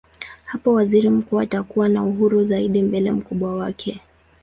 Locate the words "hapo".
0.45-0.73